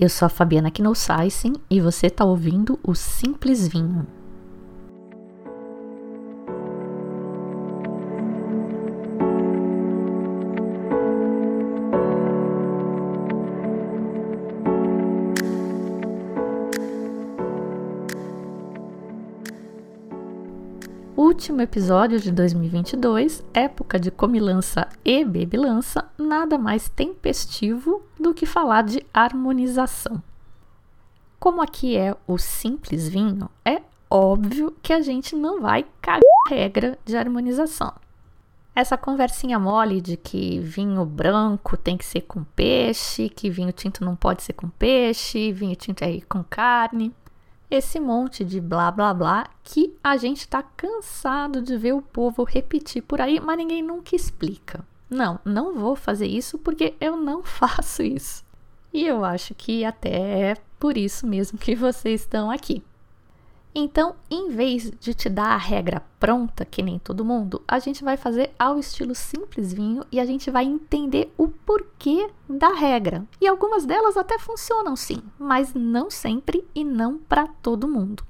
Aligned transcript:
eu 0.00 0.08
sou 0.08 0.24
a 0.24 0.28
Fabiana 0.30 0.70
Knossaisen 0.70 1.52
e 1.68 1.78
você 1.78 2.06
está 2.06 2.24
ouvindo 2.24 2.80
o 2.82 2.94
Simples 2.94 3.68
Vinho. 3.68 4.06
Último 21.40 21.62
episódio 21.62 22.20
de 22.20 22.30
2022, 22.30 23.42
época 23.54 23.98
de 23.98 24.10
comilança 24.10 24.86
e 25.02 25.24
bebilança, 25.24 26.06
nada 26.18 26.58
mais 26.58 26.90
tempestivo 26.90 28.02
do 28.20 28.34
que 28.34 28.44
falar 28.44 28.82
de 28.82 29.02
harmonização. 29.12 30.22
Como 31.38 31.62
aqui 31.62 31.96
é 31.96 32.14
o 32.26 32.36
simples 32.36 33.08
vinho, 33.08 33.48
é 33.64 33.80
óbvio 34.10 34.76
que 34.82 34.92
a 34.92 35.00
gente 35.00 35.34
não 35.34 35.62
vai 35.62 35.86
cagar 36.02 36.20
regra 36.46 36.98
de 37.06 37.16
harmonização. 37.16 37.94
Essa 38.74 38.98
conversinha 38.98 39.58
mole 39.58 40.02
de 40.02 40.18
que 40.18 40.60
vinho 40.60 41.06
branco 41.06 41.74
tem 41.74 41.96
que 41.96 42.04
ser 42.04 42.20
com 42.20 42.44
peixe, 42.44 43.30
que 43.30 43.48
vinho 43.48 43.72
tinto 43.72 44.04
não 44.04 44.14
pode 44.14 44.42
ser 44.42 44.52
com 44.52 44.68
peixe, 44.68 45.52
vinho 45.52 45.74
tinto 45.74 46.02
é 46.02 46.20
com 46.20 46.44
carne 46.44 47.14
esse 47.70 48.00
monte 48.00 48.44
de 48.44 48.60
blá 48.60 48.90
blá 48.90 49.14
blá 49.14 49.46
que 49.62 49.94
a 50.02 50.16
gente 50.16 50.38
está 50.38 50.62
cansado 50.62 51.62
de 51.62 51.76
ver 51.76 51.92
o 51.92 52.02
povo 52.02 52.42
repetir 52.42 53.02
por 53.02 53.20
aí, 53.20 53.38
mas 53.38 53.56
ninguém 53.56 53.82
nunca 53.82 54.16
explica. 54.16 54.84
Não, 55.08 55.38
não 55.44 55.74
vou 55.74 55.94
fazer 55.96 56.26
isso 56.26 56.58
porque 56.58 56.94
eu 57.00 57.16
não 57.16 57.42
faço 57.44 58.02
isso. 58.02 58.44
E 58.92 59.06
eu 59.06 59.24
acho 59.24 59.54
que 59.54 59.84
até 59.84 60.50
é 60.50 60.56
por 60.78 60.96
isso 60.96 61.26
mesmo 61.26 61.58
que 61.58 61.76
vocês 61.76 62.22
estão 62.22 62.50
aqui. 62.50 62.82
Então, 63.74 64.16
em 64.28 64.50
vez 64.50 64.90
de 64.98 65.14
te 65.14 65.28
dar 65.28 65.50
a 65.50 65.56
regra 65.56 66.02
pronta, 66.18 66.64
que 66.64 66.82
nem 66.82 66.98
todo 66.98 67.24
mundo, 67.24 67.62
a 67.68 67.78
gente 67.78 68.02
vai 68.02 68.16
fazer 68.16 68.52
ao 68.58 68.78
estilo 68.78 69.14
simples 69.14 69.72
vinho 69.72 70.04
e 70.10 70.18
a 70.18 70.24
gente 70.24 70.50
vai 70.50 70.64
entender 70.64 71.32
o 71.38 71.46
porquê 71.46 72.28
da 72.48 72.74
regra. 72.74 73.24
E 73.40 73.46
algumas 73.46 73.86
delas 73.86 74.16
até 74.16 74.38
funcionam 74.38 74.96
sim, 74.96 75.22
mas 75.38 75.72
não 75.72 76.10
sempre 76.10 76.66
e 76.74 76.82
não 76.82 77.16
para 77.16 77.46
todo 77.46 77.88
mundo. 77.88 78.24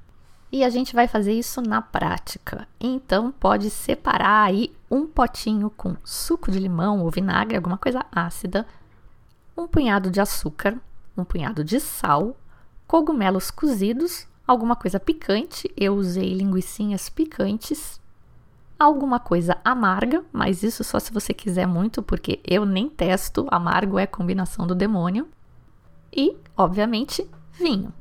E 0.53 0.63
a 0.63 0.69
gente 0.69 0.95
vai 0.95 1.09
fazer 1.09 1.33
isso 1.33 1.63
na 1.63 1.81
prática. 1.81 2.69
Então, 2.79 3.33
pode 3.33 3.71
separar 3.71 4.45
aí 4.45 4.75
um 4.91 5.07
potinho 5.07 5.71
com 5.71 5.97
suco 6.05 6.51
de 6.51 6.59
limão 6.59 7.03
ou 7.03 7.11
vinagre, 7.11 7.57
alguma 7.57 7.79
coisa 7.79 8.05
ácida, 8.13 8.67
um 9.57 9.67
punhado 9.67 10.11
de 10.11 10.21
açúcar, 10.21 10.77
um 11.17 11.25
punhado 11.25 11.65
de 11.65 11.81
sal, 11.81 12.37
cogumelos 12.87 13.51
cozidos 13.51 14.27
alguma 14.51 14.75
coisa 14.75 14.99
picante, 14.99 15.71
eu 15.77 15.95
usei 15.95 16.35
linguiçinhas 16.35 17.09
picantes, 17.09 18.01
alguma 18.77 19.21
coisa 19.21 19.57
amarga, 19.65 20.25
mas 20.33 20.65
isso 20.65 20.83
só 20.83 20.99
se 20.99 21.13
você 21.13 21.33
quiser 21.33 21.69
muito, 21.69 22.03
porque 22.03 22.41
eu 22.43 22.67
nem 22.67 22.89
testo, 22.89 23.47
amargo 23.49 23.97
é 23.97 24.09
combinação 24.09 24.67
do 24.67 24.75
demônio, 24.75 25.29
e, 26.13 26.37
obviamente, 26.57 27.25
vinho. 27.53 27.93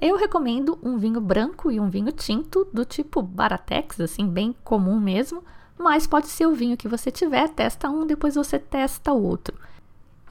Eu 0.00 0.16
recomendo 0.16 0.78
um 0.80 0.96
vinho 0.96 1.20
branco 1.20 1.72
e 1.72 1.80
um 1.80 1.90
vinho 1.90 2.12
tinto, 2.12 2.68
do 2.72 2.84
tipo 2.84 3.20
Baratex, 3.20 3.98
assim, 4.00 4.28
bem 4.28 4.54
comum 4.62 5.00
mesmo, 5.00 5.42
mas 5.76 6.06
pode 6.06 6.28
ser 6.28 6.46
o 6.46 6.54
vinho 6.54 6.76
que 6.76 6.86
você 6.86 7.10
tiver, 7.10 7.48
testa 7.48 7.90
um, 7.90 8.06
depois 8.06 8.36
você 8.36 8.60
testa 8.60 9.12
o 9.12 9.20
outro. 9.20 9.58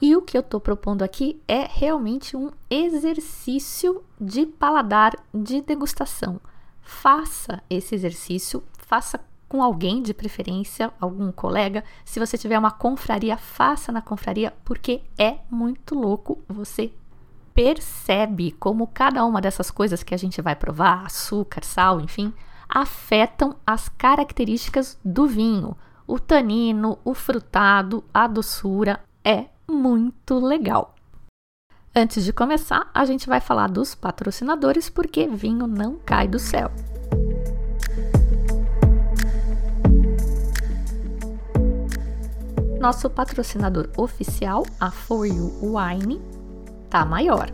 E 0.00 0.14
o 0.14 0.22
que 0.22 0.36
eu 0.36 0.42
estou 0.42 0.60
propondo 0.60 1.02
aqui 1.02 1.40
é 1.48 1.66
realmente 1.68 2.36
um 2.36 2.50
exercício 2.68 4.04
de 4.20 4.44
paladar, 4.44 5.12
de 5.32 5.62
degustação. 5.62 6.38
Faça 6.82 7.62
esse 7.70 7.94
exercício, 7.94 8.62
faça 8.78 9.18
com 9.48 9.62
alguém 9.62 10.02
de 10.02 10.12
preferência, 10.12 10.92
algum 11.00 11.32
colega. 11.32 11.82
Se 12.04 12.20
você 12.20 12.36
tiver 12.36 12.58
uma 12.58 12.70
confraria, 12.70 13.36
faça 13.36 13.90
na 13.90 14.02
confraria, 14.02 14.52
porque 14.64 15.02
é 15.18 15.38
muito 15.50 15.94
louco. 15.94 16.42
Você 16.48 16.92
percebe 17.54 18.52
como 18.52 18.86
cada 18.86 19.24
uma 19.24 19.40
dessas 19.40 19.70
coisas 19.70 20.02
que 20.02 20.14
a 20.14 20.18
gente 20.18 20.42
vai 20.42 20.54
provar, 20.54 21.06
açúcar, 21.06 21.64
sal, 21.64 22.00
enfim, 22.02 22.34
afetam 22.68 23.56
as 23.66 23.88
características 23.88 24.98
do 25.02 25.26
vinho. 25.26 25.74
O 26.06 26.18
tanino, 26.18 26.98
o 27.02 27.14
frutado, 27.14 28.04
a 28.12 28.26
doçura 28.26 29.00
é 29.24 29.46
muito 29.68 30.38
legal. 30.38 30.94
Antes 31.94 32.24
de 32.24 32.32
começar, 32.32 32.90
a 32.92 33.04
gente 33.04 33.26
vai 33.26 33.40
falar 33.40 33.68
dos 33.68 33.94
patrocinadores 33.94 34.90
porque 34.90 35.26
vinho 35.26 35.66
não 35.66 35.96
cai 35.96 36.28
do 36.28 36.38
céu. 36.38 36.70
Nosso 42.78 43.08
patrocinador 43.08 43.88
oficial, 43.96 44.64
a 44.78 44.90
For 44.90 45.26
You 45.26 45.50
Wine, 45.62 46.20
tá 46.90 47.04
maior. 47.04 47.50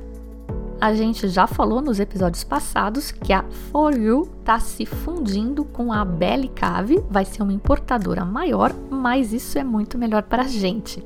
A 0.81 0.93
gente 0.95 1.29
já 1.29 1.47
falou 1.47 1.81
nos 1.81 2.01
episódios 2.01 2.43
passados 2.43 3.13
que 3.13 3.33
a 3.33 3.45
For 3.71 3.97
You 3.97 4.27
tá 4.45 4.59
se 4.59 4.85
fundindo 4.85 5.65
com 5.65 5.93
a 5.93 6.05
Belly 6.05 6.49
Cave, 6.49 7.01
vai 7.09 7.25
ser 7.25 7.45
uma 7.45 7.53
importadora 7.53 8.25
maior, 8.25 8.75
mas 8.91 9.33
isso 9.33 9.57
é 9.57 9.63
muito 9.63 9.97
melhor 9.97 10.25
para 10.25 10.43
a 10.43 10.49
gente 10.49 11.01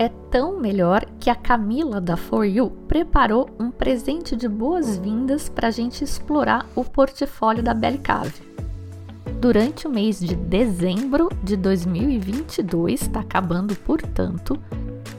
é 0.00 0.08
tão 0.30 0.58
melhor 0.58 1.04
que 1.20 1.28
a 1.28 1.34
Camila 1.34 2.00
da 2.00 2.16
For 2.16 2.46
You 2.46 2.70
preparou 2.88 3.50
um 3.60 3.70
presente 3.70 4.34
de 4.34 4.48
boas-vindas 4.48 5.50
para 5.50 5.68
a 5.68 5.70
gente 5.70 6.02
explorar 6.02 6.64
o 6.74 6.82
portfólio 6.82 7.62
da 7.62 7.74
Belly 7.74 7.98
Cave. 7.98 8.32
Durante 9.38 9.86
o 9.86 9.90
mês 9.90 10.18
de 10.18 10.34
dezembro 10.34 11.28
de 11.44 11.54
2022, 11.54 13.02
está 13.02 13.20
acabando 13.20 13.76
portanto, 13.76 14.58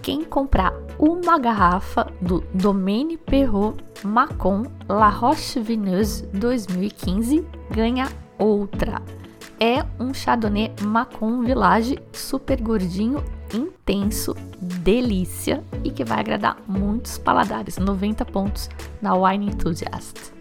quem 0.01 0.23
comprar 0.23 0.73
uma 0.97 1.37
garrafa 1.37 2.11
do 2.19 2.43
Domaine 2.51 3.17
Perrot 3.17 3.77
Macon 4.03 4.63
La 4.89 5.09
Roche 5.09 5.59
Vineuse 5.59 6.25
2015 6.33 7.45
ganha 7.69 8.09
outra. 8.39 8.99
É 9.59 9.85
um 9.99 10.11
Chardonnay 10.11 10.73
Macon 10.81 11.43
Village 11.43 11.99
super 12.11 12.59
gordinho 12.59 13.23
intenso, 13.53 14.35
delícia 14.59 15.63
e 15.83 15.91
que 15.91 16.03
vai 16.03 16.19
agradar 16.19 16.57
muitos 16.67 17.17
paladares. 17.17 17.77
90 17.77 18.25
pontos 18.25 18.69
na 19.01 19.15
Wine 19.15 19.47
Enthusiast. 19.47 20.33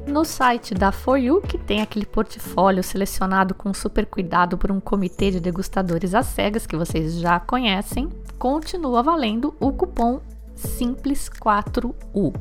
No 0.07 0.25
site 0.25 0.73
da 0.73 0.91
For 0.91 1.17
You, 1.17 1.41
que 1.41 1.57
tem 1.57 1.81
aquele 1.81 2.05
portfólio 2.05 2.83
selecionado 2.83 3.53
com 3.53 3.73
super 3.73 4.05
cuidado 4.05 4.57
por 4.57 4.71
um 4.71 4.79
comitê 4.79 5.31
de 5.31 5.39
degustadores 5.39 6.13
às 6.13 6.27
cegas 6.27 6.67
que 6.67 6.75
vocês 6.75 7.19
já 7.19 7.39
conhecem, 7.39 8.09
continua 8.43 9.01
valendo 9.01 9.55
o 9.57 9.71
cupom 9.71 10.19
Simples4U. 10.57 12.35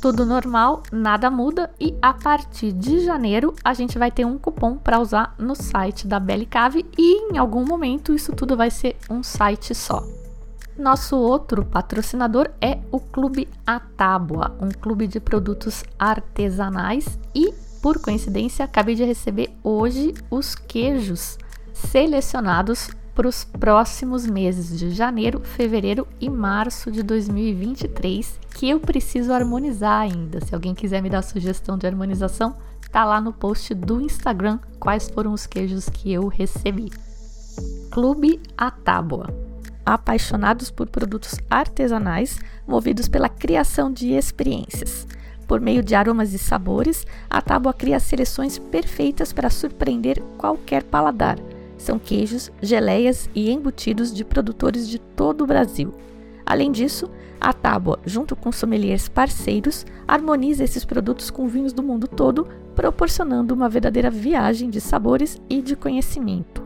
Tudo 0.00 0.24
normal, 0.24 0.82
nada 0.90 1.30
muda 1.30 1.70
e 1.78 1.94
a 2.00 2.14
partir 2.14 2.72
de 2.72 3.00
janeiro 3.00 3.54
a 3.62 3.74
gente 3.74 3.98
vai 3.98 4.10
ter 4.10 4.24
um 4.24 4.38
cupom 4.38 4.78
para 4.78 4.98
usar 4.98 5.34
no 5.38 5.54
site 5.54 6.06
da 6.06 6.18
Bellicave 6.18 6.86
e 6.96 7.30
em 7.30 7.36
algum 7.36 7.66
momento 7.66 8.14
isso 8.14 8.32
tudo 8.32 8.56
vai 8.56 8.70
ser 8.70 8.96
um 9.10 9.22
site 9.22 9.74
só. 9.74 10.02
Nosso 10.78 11.18
outro 11.18 11.66
patrocinador 11.66 12.48
é 12.58 12.78
o 12.90 12.98
Clube 12.98 13.46
Atábua, 13.66 14.56
um 14.58 14.70
clube 14.70 15.06
de 15.06 15.20
produtos 15.20 15.84
artesanais 15.98 17.18
e, 17.34 17.52
por 17.82 18.00
coincidência, 18.00 18.64
acabei 18.64 18.94
de 18.94 19.04
receber 19.04 19.54
hoje 19.62 20.14
os 20.30 20.54
queijos 20.54 21.36
selecionados 21.74 22.88
para 23.20 23.28
os 23.28 23.44
próximos 23.44 24.24
meses 24.24 24.78
de 24.78 24.92
janeiro, 24.92 25.42
fevereiro 25.44 26.08
e 26.18 26.30
março 26.30 26.90
de 26.90 27.02
2023, 27.02 28.40
que 28.54 28.70
eu 28.70 28.80
preciso 28.80 29.30
harmonizar 29.30 30.00
ainda. 30.00 30.40
Se 30.40 30.54
alguém 30.54 30.74
quiser 30.74 31.02
me 31.02 31.10
dar 31.10 31.20
sugestão 31.20 31.76
de 31.76 31.86
harmonização, 31.86 32.56
tá 32.90 33.04
lá 33.04 33.20
no 33.20 33.30
post 33.30 33.74
do 33.74 34.00
Instagram 34.00 34.58
quais 34.78 35.10
foram 35.10 35.34
os 35.34 35.46
queijos 35.46 35.86
que 35.90 36.10
eu 36.10 36.28
recebi. 36.28 36.90
Clube 37.90 38.40
Atábua 38.56 39.26
apaixonados 39.84 40.70
por 40.70 40.86
produtos 40.86 41.34
artesanais 41.50 42.38
movidos 42.66 43.06
pela 43.06 43.28
criação 43.28 43.92
de 43.92 44.14
experiências. 44.14 45.06
Por 45.46 45.60
meio 45.60 45.82
de 45.82 45.94
aromas 45.94 46.32
e 46.32 46.38
sabores, 46.38 47.06
a 47.28 47.42
tábua 47.42 47.74
cria 47.74 48.00
seleções 48.00 48.58
perfeitas 48.58 49.30
para 49.30 49.50
surpreender 49.50 50.22
qualquer 50.38 50.84
paladar. 50.84 51.36
São 51.80 51.98
queijos, 51.98 52.52
geleias 52.60 53.30
e 53.34 53.50
embutidos 53.50 54.12
de 54.12 54.22
produtores 54.22 54.86
de 54.86 54.98
todo 54.98 55.42
o 55.42 55.46
Brasil. 55.46 55.94
Além 56.44 56.70
disso, 56.70 57.10
a 57.40 57.54
Tábua, 57.54 57.98
junto 58.04 58.36
com 58.36 58.52
sommeliers 58.52 59.08
parceiros, 59.08 59.86
harmoniza 60.06 60.62
esses 60.62 60.84
produtos 60.84 61.30
com 61.30 61.48
vinhos 61.48 61.72
do 61.72 61.82
mundo 61.82 62.06
todo, 62.06 62.46
proporcionando 62.76 63.54
uma 63.54 63.66
verdadeira 63.66 64.10
viagem 64.10 64.68
de 64.68 64.78
sabores 64.78 65.40
e 65.48 65.62
de 65.62 65.74
conhecimento. 65.74 66.62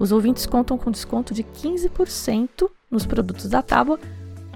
Os 0.00 0.10
ouvintes 0.10 0.46
contam 0.46 0.76
com 0.76 0.90
desconto 0.90 1.32
de 1.32 1.44
15% 1.44 2.68
nos 2.90 3.06
produtos 3.06 3.48
da 3.48 3.62
Tábua 3.62 4.00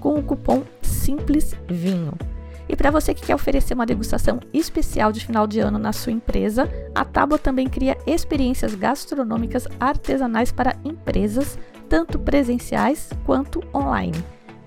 com 0.01 0.15
o 0.15 0.23
cupom 0.23 0.63
Simples 0.81 1.55
Vinho. 1.69 2.34
E 2.67 2.75
para 2.75 2.91
você 2.91 3.13
que 3.13 3.25
quer 3.25 3.35
oferecer 3.35 3.73
uma 3.73 3.85
degustação 3.85 4.39
especial 4.53 5.11
de 5.11 5.25
final 5.25 5.45
de 5.45 5.59
ano 5.59 5.77
na 5.77 5.93
sua 5.93 6.11
empresa, 6.11 6.69
a 6.93 7.05
Tábua 7.05 7.37
também 7.37 7.67
cria 7.67 7.97
experiências 8.07 8.73
gastronômicas 8.73 9.67
artesanais 9.79 10.51
para 10.51 10.75
empresas, 10.83 11.59
tanto 11.87 12.17
presenciais 12.17 13.09
quanto 13.25 13.63
online. 13.73 14.17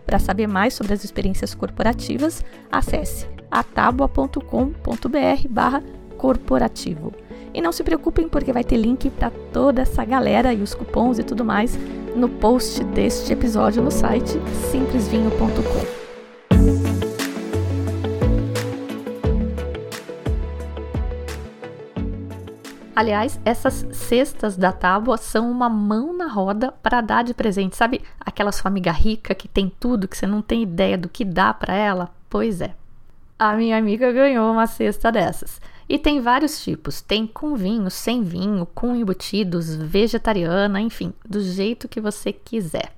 Para 0.06 0.19
saber 0.19 0.47
mais 0.47 0.75
sobre 0.75 0.95
as 0.95 1.05
experiências 1.05 1.55
corporativas, 1.55 2.43
acesse 2.71 3.27
atabua.com.br 3.50 5.49
barra 5.50 5.83
corporativo. 6.17 7.12
E 7.53 7.61
não 7.61 7.73
se 7.73 7.83
preocupem 7.83 8.29
porque 8.29 8.53
vai 8.53 8.62
ter 8.62 8.77
link 8.77 9.11
para 9.11 9.31
toda 9.53 9.83
essa 9.83 10.05
galera 10.05 10.53
e 10.53 10.62
os 10.62 10.75
cupons 10.75 11.19
e 11.19 11.23
tudo 11.23 11.45
mais 11.45 11.79
no 12.15 12.29
post 12.29 12.83
deste 12.85 13.33
episódio 13.33 13.83
no 13.83 13.91
site 13.91 14.39
simplesvinho.com. 14.71 15.98
Aliás, 22.99 23.39
essas 23.45 23.87
cestas 23.93 24.56
da 24.56 24.73
tábua 24.73 25.17
são 25.17 25.49
uma 25.49 25.69
mão 25.69 26.12
na 26.12 26.27
roda 26.27 26.73
para 26.83 27.00
dar 27.00 27.23
de 27.23 27.33
presente. 27.33 27.77
Sabe 27.77 28.03
aquelas 28.19 28.61
família 28.61 28.91
rica 28.91 29.37
que 29.37 29.47
tem 29.47 29.71
tudo, 29.79 30.09
que 30.09 30.17
você 30.17 30.27
não 30.27 30.43
tem 30.43 30.65
ideia 30.65 30.99
do 30.99 31.09
que 31.09 31.25
dá 31.25 31.55
para 31.55 31.73
ela? 31.73 32.12
Pois 32.29 32.61
é. 32.61 32.75
A 33.39 33.55
minha 33.55 33.79
amiga 33.79 34.11
ganhou 34.11 34.50
uma 34.50 34.67
cesta 34.67 35.12
dessas. 35.12 35.61
E 35.89 35.97
tem 35.97 36.21
vários 36.21 36.61
tipos. 36.61 37.00
Tem 37.00 37.25
com 37.25 37.55
vinho, 37.55 37.89
sem 37.89 38.25
vinho, 38.25 38.67
com 38.67 38.97
embutidos, 38.97 39.77
vegetariana, 39.77 40.81
enfim, 40.81 41.12
do 41.25 41.41
jeito 41.41 41.87
que 41.87 42.00
você 42.00 42.33
quiser. 42.33 42.93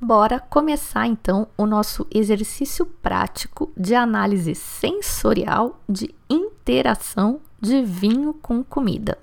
Bora 0.00 0.40
começar 0.40 1.06
então 1.06 1.46
o 1.56 1.64
nosso 1.64 2.08
exercício 2.12 2.84
prático 2.84 3.70
de 3.76 3.94
análise 3.94 4.56
sensorial 4.56 5.80
de 5.88 6.12
interação 6.28 7.40
de 7.60 7.82
vinho 7.82 8.34
com 8.34 8.62
comida. 8.62 9.18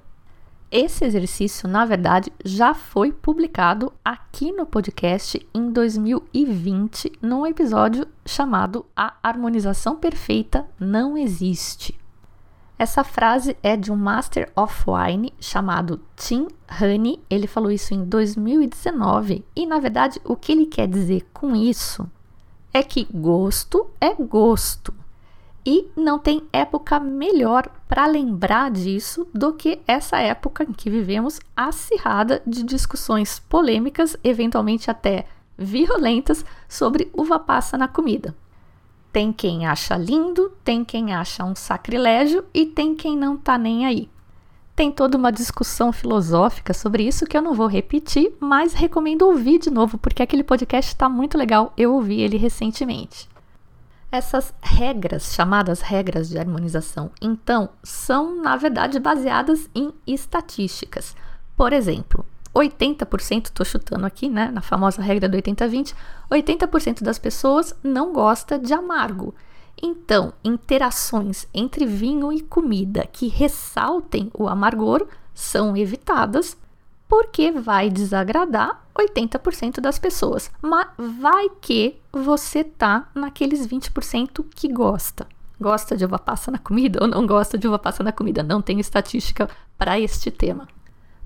Esse 0.72 1.06
exercício, 1.06 1.70
na 1.70 1.86
verdade, 1.86 2.34
já 2.44 2.74
foi 2.74 3.12
publicado 3.12 3.94
aqui 4.04 4.52
no 4.52 4.66
podcast 4.66 5.48
em 5.54 5.72
2020, 5.72 7.12
num 7.22 7.46
episódio 7.46 8.08
chamado 8.26 8.84
A 8.96 9.14
Harmonização 9.22 9.96
Perfeita 9.96 10.66
Não 10.80 11.16
Existe. 11.16 11.96
Essa 12.78 13.04
frase 13.04 13.56
é 13.62 13.78
de 13.78 13.92
um 13.92 13.96
Master 13.96 14.52
of 14.56 14.84
Wine 14.88 15.32
chamado 15.40 16.02
Tim 16.16 16.48
Honey. 16.82 17.22
Ele 17.30 17.46
falou 17.46 17.72
isso 17.72 17.94
em 17.94 18.04
2019 18.04 19.46
e, 19.56 19.68
na 19.68 19.80
verdade, 19.80 20.20
o 20.26 20.36
que 20.36 20.52
ele 20.52 20.66
quer 20.66 20.88
dizer 20.88 21.28
com 21.32 21.56
isso 21.56 22.10
é 22.74 22.82
que 22.82 23.08
gosto 23.14 23.92
é 24.02 24.16
gosto. 24.16 24.92
E 25.66 25.88
não 25.96 26.20
tem 26.20 26.44
época 26.52 27.00
melhor 27.00 27.70
para 27.88 28.06
lembrar 28.06 28.70
disso 28.70 29.26
do 29.34 29.54
que 29.54 29.80
essa 29.88 30.20
época 30.20 30.64
em 30.64 30.74
que 30.74 30.90
vivemos 30.90 31.40
acirrada 31.56 32.42
de 32.46 32.64
discussões 32.64 33.40
polêmicas, 33.40 34.18
eventualmente 34.24 34.92
até 34.92 35.26
violentas, 35.58 36.44
sobre 36.68 37.10
uva 37.14 37.40
passa 37.40 37.78
na 37.78 37.88
comida. 37.88 38.36
Tem 39.12 39.32
quem 39.32 39.66
acha 39.66 39.96
lindo, 39.96 40.52
tem 40.64 40.84
quem 40.84 41.14
acha 41.14 41.46
um 41.46 41.56
sacrilégio 41.56 42.44
e 42.54 42.66
tem 42.66 42.94
quem 42.94 43.16
não 43.16 43.38
tá 43.38 43.58
nem 43.58 43.86
aí. 43.86 44.10
Tem 44.76 44.92
toda 44.92 45.18
uma 45.18 45.32
discussão 45.32 45.94
filosófica 45.94 46.74
sobre 46.74 47.04
isso 47.04 47.28
que 47.28 47.38
eu 47.38 47.42
não 47.42 47.54
vou 47.54 47.68
repetir, 47.68 48.34
mas 48.40 48.74
recomendo 48.74 49.22
ouvir 49.22 49.60
de 49.60 49.70
novo 49.70 50.00
porque 50.00 50.24
aquele 50.24 50.44
podcast 50.44 50.92
está 50.92 51.08
muito 51.08 51.38
legal. 51.38 51.72
Eu 51.78 51.94
ouvi 51.94 52.20
ele 52.22 52.38
recentemente. 52.38 53.30
Essas 54.14 54.54
regras, 54.62 55.34
chamadas 55.34 55.82
regras 55.82 56.30
de 56.30 56.38
harmonização, 56.38 57.10
então, 57.20 57.70
são 57.82 58.40
na 58.44 58.56
verdade 58.56 59.00
baseadas 59.00 59.68
em 59.74 59.92
estatísticas. 60.06 61.16
Por 61.58 61.74
exemplo, 61.74 62.24
80%, 62.54 63.46
estou 63.46 63.66
chutando 63.66 64.06
aqui, 64.06 64.30
né, 64.30 64.52
na 64.54 64.62
famosa 64.62 65.02
regra 65.02 65.28
do 65.28 65.36
80-20, 65.36 65.96
80%, 66.30 67.02
das 67.02 67.18
pessoas 67.18 67.74
não 67.84 68.14
gosta 68.14 68.60
de 68.60 68.72
amargo. 68.72 69.34
Então, 69.82 70.32
interações 70.44 71.48
entre 71.52 71.84
vinho 71.84 72.32
e 72.32 72.40
comida 72.40 73.08
que 73.12 73.28
ressaltem 73.28 74.30
o 74.32 74.48
amargor 74.48 75.08
são 75.34 75.76
evitadas 75.76 76.56
porque 77.14 77.52
vai 77.52 77.92
desagradar 77.92 78.82
80% 78.98 79.80
das 79.80 80.00
pessoas. 80.00 80.50
Mas 80.60 80.88
vai 80.98 81.48
que 81.62 82.02
você 82.12 82.64
tá 82.64 83.08
naqueles 83.14 83.68
20% 83.68 84.44
que 84.56 84.68
gosta. 84.68 85.28
Gosta 85.62 85.96
de 85.96 86.04
uva 86.06 86.18
passa 86.18 86.50
na 86.50 86.58
comida 86.58 86.98
ou 87.04 87.08
não 87.08 87.28
gosta 87.28 87.56
de 87.56 87.68
uva 87.68 87.78
passa 87.78 88.02
na 88.02 88.12
comida? 88.12 88.42
Não 88.42 88.64
tem 88.64 88.80
estatística 88.80 89.48
para 89.78 90.00
este 90.00 90.32
tema. 90.32 90.68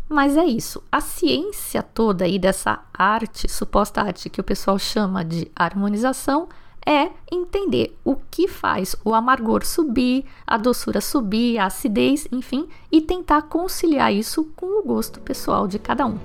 Mas 0.10 0.36
é 0.36 0.44
isso. 0.44 0.84
A 0.92 1.00
ciência 1.00 1.82
toda 1.82 2.26
aí 2.26 2.38
dessa 2.38 2.82
arte, 2.94 3.48
suposta 3.48 4.02
arte 4.02 4.30
que 4.30 4.42
o 4.42 4.44
pessoal 4.44 4.78
chama 4.78 5.24
de 5.24 5.50
harmonização, 5.56 6.50
é 6.88 7.12
entender 7.30 8.00
o 8.06 8.16
que 8.16 8.48
faz 8.48 8.96
o 9.04 9.14
amargor 9.14 9.66
subir, 9.66 10.24
a 10.48 10.58
doçura 10.58 11.02
subir, 11.02 11.58
a 11.58 11.66
acidez, 11.66 12.26
enfim, 12.32 12.70
e 12.90 13.02
tentar 13.02 13.42
conciliar 13.42 14.14
isso 14.14 14.46
com 14.56 14.80
o 14.80 14.84
gosto 14.84 15.20
pessoal 15.20 15.68
de 15.68 15.78
cada 15.78 16.06
um. 16.06 16.18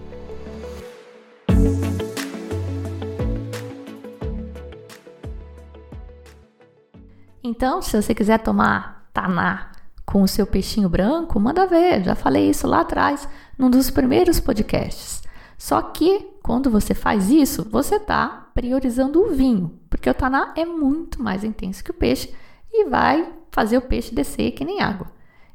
Então, 7.43 7.83
se 7.83 8.01
você 8.01 8.15
quiser 8.15 8.39
tomar 8.39 9.09
taná 9.13 9.73
com 10.07 10.23
o 10.23 10.29
seu 10.29 10.47
peixinho 10.47 10.89
branco, 10.89 11.41
manda 11.41 11.67
ver, 11.67 12.05
já 12.05 12.15
falei 12.15 12.51
isso 12.51 12.69
lá 12.69 12.83
atrás, 12.83 13.29
num 13.59 13.69
dos 13.69 13.91
primeiros 13.91 14.39
podcasts. 14.39 15.25
Só 15.59 15.83
que 15.83 16.32
quando 16.43 16.71
você 16.71 16.95
faz 16.95 17.31
isso, 17.31 17.69
você 17.71 17.97
está 17.97 18.49
priorizando 18.55 19.23
o 19.23 19.31
vinho, 19.31 19.79
porque 19.89 20.11
o 20.11 20.15
taná 20.15 20.53
é 20.57 20.65
muito 20.65 21.23
mais 21.23 21.45
intenso 21.45 21.85
que 21.85 21.91
o 21.91 21.95
peixe 21.95 22.35
e 22.73 22.87
vai 22.87 23.33
fazer 23.51 23.79
o 23.79 23.83
peixe 23.83 24.15
descer 24.15 24.53
que 24.53 24.65
nem 24.65 24.81
água. 24.81 25.07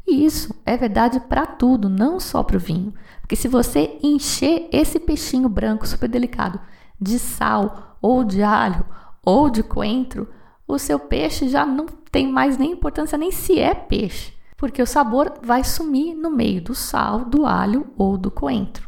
E 0.08 0.24
isso 0.24 0.56
é 0.66 0.78
verdade 0.78 1.20
para 1.20 1.46
tudo, 1.46 1.90
não 1.90 2.20
só 2.20 2.42
para 2.42 2.56
o 2.56 2.60
vinho. 2.60 2.94
Porque 3.20 3.36
se 3.36 3.50
você 3.50 4.00
encher 4.02 4.70
esse 4.72 5.00
peixinho 5.00 5.50
branco 5.50 5.86
super 5.86 6.08
delicado 6.08 6.60
de 7.00 7.20
sal 7.20 7.98
ou 8.02 8.24
de 8.24 8.42
alho 8.42 8.86
ou 9.22 9.50
de 9.50 9.62
coentro, 9.62 10.30
o 10.66 10.80
seu 10.80 10.98
peixe 10.98 11.50
já 11.50 11.66
não 11.66 11.86
tem 12.10 12.32
mais 12.32 12.58
nem 12.58 12.72
importância 12.72 13.18
nem 13.18 13.32
se 13.32 13.60
é 13.60 13.74
peixe, 13.74 14.34
porque 14.56 14.82
o 14.82 14.88
sabor 14.88 15.34
vai 15.42 15.64
sumir 15.64 16.16
no 16.16 16.32
meio 16.32 16.62
do 16.62 16.74
sal, 16.74 17.26
do 17.26 17.46
alho 17.46 17.88
ou 17.98 18.18
do 18.18 18.32
coentro. 18.32 18.87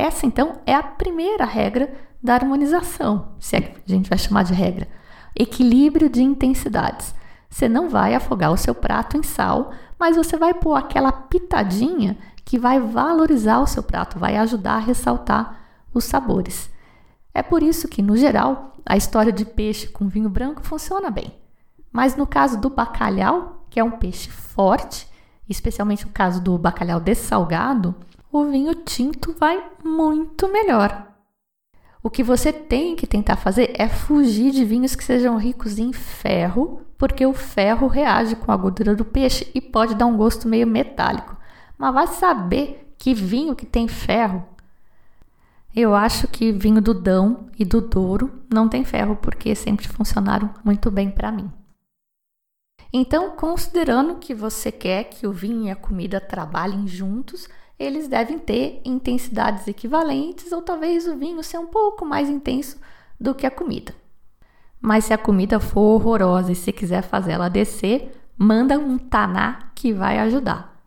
Essa 0.00 0.24
então 0.24 0.60
é 0.64 0.74
a 0.74 0.82
primeira 0.82 1.44
regra 1.44 1.92
da 2.22 2.32
harmonização, 2.32 3.34
se 3.38 3.56
é 3.56 3.60
que 3.60 3.80
a 3.86 3.94
gente 3.94 4.08
vai 4.08 4.18
chamar 4.18 4.44
de 4.44 4.54
regra. 4.54 4.88
Equilíbrio 5.38 6.08
de 6.08 6.22
intensidades. 6.22 7.14
Você 7.50 7.68
não 7.68 7.90
vai 7.90 8.14
afogar 8.14 8.50
o 8.50 8.56
seu 8.56 8.74
prato 8.74 9.18
em 9.18 9.22
sal, 9.22 9.72
mas 9.98 10.16
você 10.16 10.38
vai 10.38 10.54
pôr 10.54 10.74
aquela 10.74 11.12
pitadinha 11.12 12.16
que 12.46 12.58
vai 12.58 12.80
valorizar 12.80 13.60
o 13.60 13.66
seu 13.66 13.82
prato, 13.82 14.18
vai 14.18 14.38
ajudar 14.38 14.76
a 14.76 14.78
ressaltar 14.78 15.60
os 15.92 16.04
sabores. 16.04 16.70
É 17.34 17.42
por 17.42 17.62
isso 17.62 17.86
que, 17.86 18.00
no 18.00 18.16
geral, 18.16 18.76
a 18.86 18.96
história 18.96 19.30
de 19.30 19.44
peixe 19.44 19.86
com 19.86 20.08
vinho 20.08 20.30
branco 20.30 20.62
funciona 20.62 21.10
bem. 21.10 21.30
Mas 21.92 22.16
no 22.16 22.26
caso 22.26 22.58
do 22.58 22.70
bacalhau, 22.70 23.66
que 23.68 23.78
é 23.78 23.84
um 23.84 23.90
peixe 23.90 24.30
forte, 24.30 25.06
especialmente 25.46 26.06
no 26.06 26.12
caso 26.12 26.40
do 26.40 26.56
bacalhau 26.56 27.00
dessalgado, 27.00 27.94
o 28.32 28.44
vinho 28.44 28.74
tinto 28.74 29.34
vai 29.38 29.62
muito 29.84 30.50
melhor. 30.52 31.08
O 32.02 32.08
que 32.08 32.22
você 32.22 32.52
tem 32.52 32.96
que 32.96 33.06
tentar 33.06 33.36
fazer 33.36 33.74
é 33.74 33.88
fugir 33.88 34.52
de 34.52 34.64
vinhos 34.64 34.94
que 34.94 35.04
sejam 35.04 35.36
ricos 35.36 35.78
em 35.78 35.92
ferro, 35.92 36.80
porque 36.96 37.26
o 37.26 37.34
ferro 37.34 37.86
reage 37.88 38.36
com 38.36 38.50
a 38.50 38.56
gordura 38.56 38.94
do 38.94 39.04
peixe 39.04 39.50
e 39.54 39.60
pode 39.60 39.94
dar 39.94 40.06
um 40.06 40.16
gosto 40.16 40.48
meio 40.48 40.66
metálico. 40.66 41.36
Mas 41.76 41.94
vai 41.94 42.06
saber 42.06 42.94
que 42.96 43.12
vinho 43.12 43.56
que 43.56 43.66
tem 43.66 43.86
ferro. 43.86 44.46
Eu 45.74 45.94
acho 45.94 46.26
que 46.26 46.52
vinho 46.52 46.80
do 46.80 46.94
Dão 46.94 47.48
e 47.58 47.64
do 47.64 47.80
Douro 47.80 48.42
não 48.52 48.68
tem 48.68 48.84
ferro 48.84 49.16
porque 49.16 49.54
sempre 49.54 49.86
funcionaram 49.86 50.50
muito 50.64 50.90
bem 50.90 51.10
para 51.10 51.30
mim. 51.30 51.50
Então, 52.92 53.30
considerando 53.30 54.16
que 54.16 54.34
você 54.34 54.72
quer 54.72 55.04
que 55.04 55.26
o 55.26 55.32
vinho 55.32 55.66
e 55.66 55.70
a 55.70 55.76
comida 55.76 56.20
trabalhem 56.20 56.88
juntos, 56.88 57.48
eles 57.80 58.06
devem 58.06 58.38
ter 58.38 58.82
intensidades 58.84 59.66
equivalentes 59.66 60.52
ou 60.52 60.60
talvez 60.60 61.08
o 61.08 61.16
vinho 61.16 61.42
ser 61.42 61.58
um 61.58 61.66
pouco 61.66 62.04
mais 62.04 62.28
intenso 62.28 62.78
do 63.18 63.34
que 63.34 63.46
a 63.46 63.50
comida. 63.50 63.94
Mas 64.78 65.06
se 65.06 65.14
a 65.14 65.18
comida 65.18 65.58
for 65.58 65.80
horrorosa 65.80 66.52
e 66.52 66.54
se 66.54 66.72
quiser 66.72 67.02
fazer 67.02 67.32
ela 67.32 67.48
descer, 67.48 68.12
manda 68.36 68.78
um 68.78 68.98
taná 68.98 69.70
que 69.74 69.94
vai 69.94 70.18
ajudar. 70.18 70.78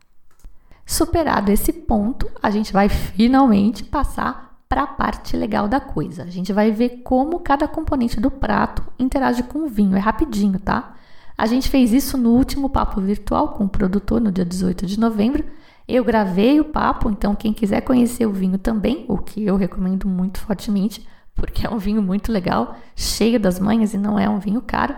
Superado 0.86 1.52
esse 1.52 1.74
ponto, 1.74 2.30
a 2.42 2.52
gente 2.52 2.72
vai 2.72 2.90
finalmente 2.90 3.84
passar 3.84 4.60
para 4.70 4.84
a 4.84 4.88
parte 4.88 5.36
legal 5.36 5.68
da 5.68 5.80
coisa. 5.80 6.24
A 6.24 6.30
gente 6.30 6.54
vai 6.54 6.72
ver 6.72 7.02
como 7.04 7.40
cada 7.40 7.68
componente 7.68 8.20
do 8.20 8.30
prato 8.30 8.84
interage 9.00 9.44
com 9.44 9.60
o 9.60 9.68
vinho. 9.68 9.96
É 9.96 10.00
rapidinho, 10.00 10.60
tá? 10.60 10.96
A 11.38 11.48
gente 11.48 11.70
fez 11.70 11.92
isso 11.92 12.18
no 12.18 12.32
último 12.32 12.70
papo 12.70 13.02
virtual 13.02 13.50
com 13.50 13.66
o 13.66 13.70
produtor 13.70 14.22
no 14.22 14.32
dia 14.32 14.46
18 14.46 14.86
de 14.86 15.00
novembro. 15.00 15.44
Eu 15.88 16.04
gravei 16.04 16.60
o 16.60 16.66
papo, 16.66 17.10
então 17.10 17.36
quem 17.36 17.54
quiser 17.54 17.82
conhecer 17.82 18.26
o 18.26 18.32
vinho 18.32 18.58
também, 18.58 19.06
o 19.08 19.18
que 19.18 19.44
eu 19.44 19.56
recomendo 19.56 20.08
muito 20.08 20.40
fortemente, 20.40 21.08
porque 21.36 21.66
é 21.66 21.70
um 21.70 21.78
vinho 21.78 22.02
muito 22.02 22.32
legal, 22.32 22.76
cheio 22.96 23.40
das 23.40 23.60
manhas 23.60 23.94
e 23.94 23.98
não 23.98 24.18
é 24.18 24.30
um 24.30 24.40
vinho 24.40 24.62
caro, 24.62 24.96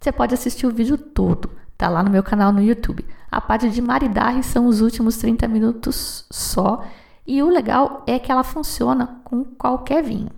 você 0.00 0.12
pode 0.12 0.34
assistir 0.34 0.66
o 0.66 0.72
vídeo 0.72 0.98
todo. 0.98 1.50
Tá 1.76 1.88
lá 1.88 2.02
no 2.02 2.10
meu 2.10 2.22
canal 2.22 2.52
no 2.52 2.62
YouTube. 2.62 3.04
A 3.30 3.40
parte 3.40 3.68
de 3.70 3.82
maridaje 3.82 4.42
são 4.42 4.66
os 4.66 4.80
últimos 4.80 5.16
30 5.18 5.46
minutos 5.48 6.26
só. 6.30 6.84
E 7.26 7.42
o 7.42 7.48
legal 7.48 8.02
é 8.06 8.18
que 8.18 8.30
ela 8.30 8.44
funciona 8.44 9.20
com 9.24 9.44
qualquer 9.44 10.02
vinho. 10.02 10.30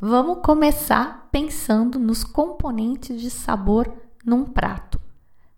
Vamos 0.00 0.38
começar 0.42 1.28
pensando 1.30 1.98
nos 1.98 2.24
componentes 2.24 3.20
de 3.20 3.28
sabor 3.30 3.92
num 4.24 4.44
prato: 4.44 5.00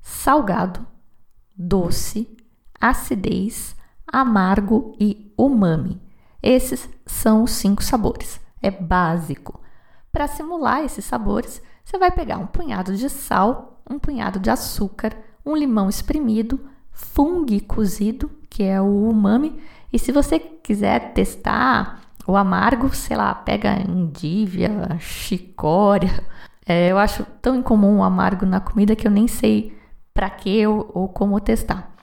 salgado, 0.01 0.87
doce, 1.57 2.34
acidez, 2.89 3.75
amargo 4.07 4.95
e 5.01 5.33
umami. 5.39 6.01
Esses 6.43 6.89
são 7.07 7.43
os 7.43 7.53
cinco 7.53 7.83
sabores. 7.83 8.41
É 8.61 8.71
básico. 8.71 9.61
Para 10.13 10.29
simular 10.29 10.85
esses 10.85 11.05
sabores, 11.05 11.63
você 11.85 11.99
vai 11.99 12.11
pegar 12.11 12.39
um 12.39 12.47
punhado 12.47 12.97
de 12.97 13.09
sal 13.09 13.81
um 13.89 13.99
punhado 13.99 14.39
de 14.39 14.49
açúcar, 14.49 15.15
um 15.45 15.55
limão 15.55 15.91
espremido, 15.91 16.59
fungo 16.91 17.63
cozido, 17.65 18.31
que 18.49 18.63
é 18.63 18.81
o 18.81 19.09
umami. 19.11 19.61
E 19.93 19.99
se 19.99 20.11
você 20.11 20.39
quiser 20.39 21.13
testar 21.13 22.01
o 22.27 22.37
amargo, 22.37 22.95
sei 22.95 23.17
lá, 23.17 23.35
pega 23.35 23.79
endívia, 23.79 24.97
chicória. 24.99 26.25
É, 26.67 26.91
eu 26.91 26.97
acho 26.97 27.27
tão 27.43 27.57
incomum 27.57 27.99
o 27.99 28.03
amargo 28.03 28.47
na 28.47 28.59
comida 28.59 28.97
que 28.97 29.07
eu 29.07 29.11
nem 29.11 29.29
sei 29.29 29.79
para 30.15 30.31
que 30.31 30.67
ou, 30.67 30.91
ou 30.95 31.09
como 31.09 31.39
testar. 31.39 31.94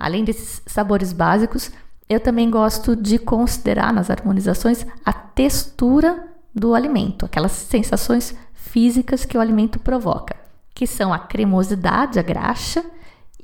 Além 0.00 0.24
desses 0.24 0.62
sabores 0.66 1.12
básicos, 1.12 1.70
eu 2.08 2.18
também 2.18 2.50
gosto 2.50 2.96
de 2.96 3.18
considerar 3.18 3.92
nas 3.92 4.10
harmonizações 4.10 4.84
a 5.04 5.12
textura 5.12 6.26
do 6.52 6.74
alimento, 6.74 7.26
aquelas 7.26 7.52
sensações 7.52 8.34
físicas 8.54 9.24
que 9.24 9.38
o 9.38 9.40
alimento 9.40 9.78
provoca 9.78 10.40
que 10.80 10.86
são 10.86 11.12
a 11.12 11.18
cremosidade, 11.18 12.18
a 12.18 12.22
graxa, 12.22 12.82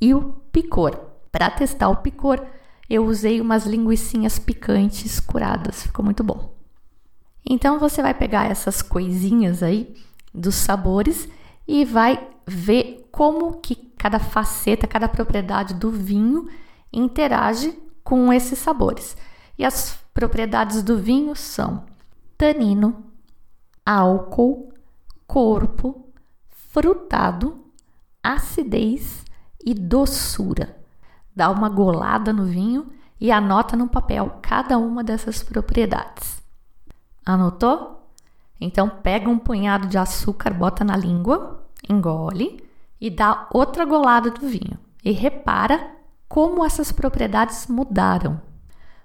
e 0.01 0.15
o 0.15 0.35
picor. 0.51 0.99
Para 1.31 1.51
testar 1.51 1.91
o 1.91 1.97
picor, 1.97 2.43
eu 2.89 3.05
usei 3.05 3.43
umas 3.43 3.67
linguiçinhas 3.67 4.39
picantes 4.39 5.21
curadas, 5.21 5.83
ficou 5.83 6.03
muito 6.03 6.25
bom. 6.25 6.55
Então 7.45 7.79
você 7.79 8.01
vai 8.01 8.15
pegar 8.15 8.51
essas 8.51 8.81
coisinhas 8.81 9.63
aí 9.63 9.95
dos 10.33 10.55
sabores 10.55 11.29
e 11.69 11.85
vai 11.85 12.27
ver 12.47 13.06
como 13.17 13.61
que 13.63 13.75
cada 13.97 14.19
faceta, 14.19 14.87
cada 14.87 15.09
propriedade 15.09 15.73
do 15.73 15.91
vinho 15.91 16.51
interage 16.93 17.73
com 18.05 18.31
esses 18.31 18.59
sabores. 18.59 19.17
E 19.57 19.65
as 19.65 19.99
propriedades 20.13 20.83
do 20.83 20.99
vinho 20.99 21.35
são 21.35 21.87
tanino, 22.37 23.07
álcool, 23.87 24.71
corpo, 25.27 26.11
frutado, 26.69 27.65
acidez 28.23 29.25
e 29.65 29.73
doçura. 29.73 30.77
Dá 31.35 31.51
uma 31.51 31.71
golada 31.71 32.35
no 32.35 32.45
vinho 32.45 32.93
e 33.19 33.33
anota 33.33 33.79
no 33.79 33.89
papel 33.89 34.41
cada 34.43 34.77
uma 34.77 35.03
dessas 35.03 35.43
propriedades. 35.43 36.43
Anotou? 37.25 38.13
Então 38.61 38.91
pega 38.91 39.31
um 39.31 39.39
punhado 39.39 39.87
de 39.87 39.97
açúcar, 39.97 40.53
bota 40.53 40.85
na 40.85 40.99
língua, 40.99 41.67
engole 41.89 42.66
e 43.01 43.11
dá 43.11 43.49
outra 43.53 43.85
golada 43.85 44.31
do 44.31 44.47
vinho. 44.47 44.79
E 45.05 45.13
repara 45.13 45.93
como 46.29 46.65
essas 46.65 46.91
propriedades 46.93 47.67
mudaram. 47.67 48.41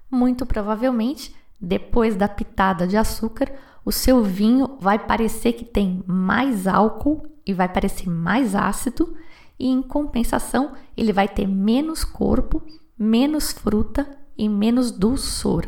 Muito 0.09 0.45
provavelmente, 0.45 1.35
depois 1.59 2.15
da 2.15 2.27
pitada 2.27 2.87
de 2.87 2.97
açúcar, 2.97 3.51
o 3.85 3.91
seu 3.91 4.23
vinho 4.23 4.77
vai 4.79 4.99
parecer 4.99 5.53
que 5.53 5.65
tem 5.65 6.03
mais 6.05 6.67
álcool 6.67 7.25
e 7.45 7.53
vai 7.53 7.67
parecer 7.67 8.09
mais 8.09 8.55
ácido, 8.55 9.15
e 9.57 9.67
em 9.67 9.81
compensação, 9.81 10.73
ele 10.97 11.13
vai 11.13 11.27
ter 11.27 11.47
menos 11.47 12.03
corpo, 12.03 12.63
menos 12.97 13.51
fruta 13.51 14.17
e 14.37 14.49
menos 14.49 14.91
dulçor. 14.91 15.67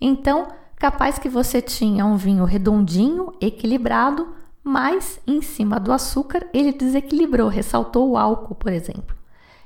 Então, 0.00 0.48
capaz 0.76 1.18
que 1.18 1.28
você 1.28 1.60
tinha 1.60 2.06
um 2.06 2.16
vinho 2.16 2.44
redondinho, 2.44 3.32
equilibrado, 3.40 4.34
mas 4.64 5.20
em 5.26 5.42
cima 5.42 5.78
do 5.78 5.92
açúcar 5.92 6.46
ele 6.54 6.72
desequilibrou, 6.72 7.48
ressaltou 7.48 8.10
o 8.10 8.16
álcool, 8.16 8.54
por 8.54 8.72
exemplo. 8.72 9.14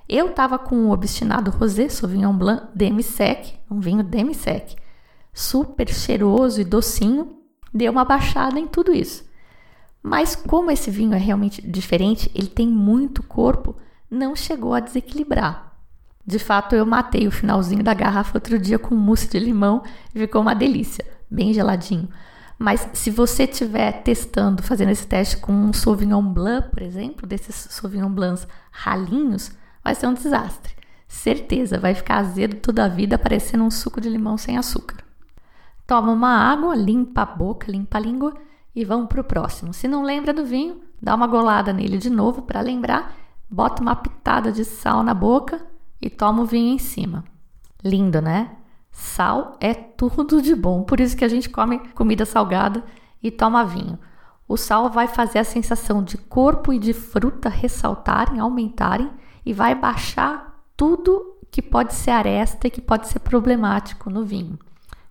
Eu 0.08 0.30
estava 0.30 0.58
com 0.58 0.86
o 0.86 0.90
obstinado 0.90 1.52
rosé 1.52 1.88
Sauvignon 1.88 2.32
Blanc 2.32 2.66
demi-sec, 2.74 3.54
um 3.70 3.78
vinho 3.78 4.02
demi-sec, 4.02 4.74
super 5.32 5.88
cheiroso 5.88 6.60
e 6.60 6.64
docinho, 6.64 7.36
deu 7.72 7.92
uma 7.92 8.04
baixada 8.04 8.58
em 8.58 8.66
tudo 8.66 8.92
isso. 8.92 9.24
Mas 10.02 10.34
como 10.34 10.70
esse 10.70 10.90
vinho 10.90 11.14
é 11.14 11.18
realmente 11.18 11.62
diferente, 11.62 12.30
ele 12.34 12.48
tem 12.48 12.66
muito 12.66 13.22
corpo, 13.22 13.76
não 14.10 14.34
chegou 14.34 14.74
a 14.74 14.80
desequilibrar. 14.80 15.76
De 16.26 16.38
fato, 16.38 16.74
eu 16.74 16.84
matei 16.84 17.26
o 17.26 17.30
finalzinho 17.30 17.82
da 17.82 17.94
garrafa 17.94 18.36
outro 18.36 18.58
dia 18.58 18.78
com 18.78 18.94
mousse 18.94 19.28
de 19.28 19.38
limão 19.38 19.82
e 20.14 20.18
ficou 20.18 20.42
uma 20.42 20.54
delícia, 20.54 21.04
bem 21.30 21.52
geladinho. 21.52 22.08
Mas 22.58 22.88
se 22.92 23.10
você 23.10 23.44
estiver 23.44 24.02
testando, 24.02 24.62
fazendo 24.62 24.90
esse 24.90 25.06
teste 25.06 25.36
com 25.36 25.52
um 25.52 25.72
Sauvignon 25.72 26.22
Blanc, 26.22 26.70
por 26.70 26.82
exemplo, 26.82 27.26
desses 27.26 27.54
Sauvignon 27.54 28.10
Blancs 28.10 28.48
ralinhos, 28.72 29.52
vai 29.84 29.94
ser 29.94 30.08
um 30.08 30.14
desastre. 30.14 30.74
Certeza, 31.06 31.78
vai 31.78 31.94
ficar 31.94 32.18
azedo 32.18 32.56
toda 32.56 32.84
a 32.84 32.88
vida, 32.88 33.16
parecendo 33.16 33.62
um 33.62 33.70
suco 33.70 34.00
de 34.00 34.08
limão 34.08 34.36
sem 34.36 34.58
açúcar. 34.58 34.96
Toma 35.86 36.12
uma 36.12 36.30
água, 36.30 36.74
limpa 36.74 37.22
a 37.22 37.26
boca, 37.26 37.70
limpa 37.70 37.96
a 37.96 38.00
língua 38.00 38.34
e 38.74 38.84
vamos 38.84 39.08
para 39.08 39.20
o 39.20 39.24
próximo. 39.24 39.72
Se 39.72 39.88
não 39.88 40.02
lembra 40.02 40.34
do 40.34 40.44
vinho, 40.44 40.82
dá 41.00 41.14
uma 41.14 41.26
golada 41.26 41.72
nele 41.72 41.96
de 41.96 42.10
novo 42.10 42.42
para 42.42 42.60
lembrar, 42.60 43.16
bota 43.48 43.80
uma 43.80 43.96
pitada 43.96 44.52
de 44.52 44.64
sal 44.64 45.02
na 45.02 45.14
boca 45.14 45.64
e 46.02 46.10
toma 46.10 46.42
o 46.42 46.46
vinho 46.46 46.74
em 46.74 46.78
cima. 46.78 47.24
Lindo, 47.82 48.20
né? 48.20 48.57
Sal 48.98 49.56
é 49.60 49.72
tudo 49.72 50.42
de 50.42 50.56
bom, 50.56 50.82
por 50.82 50.98
isso 50.98 51.16
que 51.16 51.24
a 51.24 51.28
gente 51.28 51.48
come 51.48 51.78
comida 51.94 52.26
salgada 52.26 52.82
e 53.22 53.30
toma 53.30 53.64
vinho. 53.64 53.96
O 54.48 54.56
sal 54.56 54.90
vai 54.90 55.06
fazer 55.06 55.38
a 55.38 55.44
sensação 55.44 56.02
de 56.02 56.18
corpo 56.18 56.72
e 56.72 56.80
de 56.80 56.92
fruta 56.92 57.48
ressaltarem, 57.48 58.40
aumentarem 58.40 59.08
e 59.46 59.52
vai 59.52 59.72
baixar 59.72 60.60
tudo 60.76 61.36
que 61.48 61.62
pode 61.62 61.94
ser 61.94 62.10
aresta 62.10 62.66
e 62.66 62.70
que 62.72 62.80
pode 62.80 63.06
ser 63.06 63.20
problemático 63.20 64.10
no 64.10 64.24
vinho. 64.24 64.58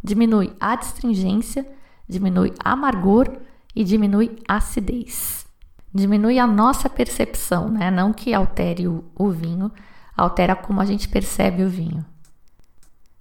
Diminui 0.03 0.53
a 0.59 0.73
astringência, 0.73 1.65
diminui 2.09 2.53
amargor 2.61 3.37
e 3.73 3.85
diminui 3.85 4.35
acidez. 4.45 5.45
Diminui 5.93 6.39
a 6.39 6.45
nossa 6.45 6.89
percepção, 6.89 7.69
né? 7.69 7.89
Não 7.89 8.11
que 8.11 8.33
altere 8.33 8.85
o, 8.85 9.05
o 9.15 9.29
vinho, 9.29 9.71
altera 10.15 10.57
como 10.57 10.81
a 10.81 10.85
gente 10.85 11.07
percebe 11.07 11.63
o 11.63 11.69
vinho. 11.69 12.05